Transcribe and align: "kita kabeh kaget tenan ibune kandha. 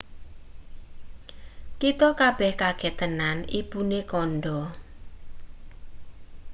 "kita 1.81 2.09
kabeh 2.21 2.53
kaget 2.61 2.93
tenan 2.99 3.37
ibune 3.59 3.99
kandha. 4.11 4.59